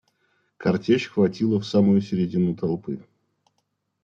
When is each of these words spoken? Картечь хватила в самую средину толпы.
Картечь 0.57 1.09
хватила 1.11 1.59
в 1.59 1.63
самую 1.67 2.01
средину 2.01 2.55
толпы. 2.55 3.05